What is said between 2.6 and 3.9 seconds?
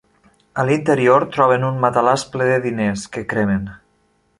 diners, que cremen.